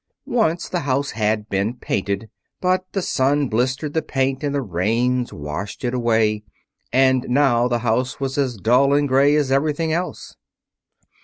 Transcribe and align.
Once 0.25 0.67
the 0.67 0.79
house 0.79 1.11
had 1.11 1.47
been 1.47 1.75
painted, 1.75 2.27
but 2.59 2.87
the 2.93 3.03
sun 3.03 3.47
blistered 3.47 3.93
the 3.93 4.01
paint 4.01 4.43
and 4.43 4.55
the 4.55 4.59
rains 4.59 5.31
washed 5.31 5.83
it 5.83 5.93
away, 5.93 6.41
and 6.91 7.27
now 7.29 7.67
the 7.67 7.77
house 7.85 8.19
was 8.19 8.35
as 8.35 8.57
dull 8.57 8.95
and 8.95 9.07
gray 9.07 9.35
as 9.35 9.51
everything 9.51 9.93
else. 9.93 10.35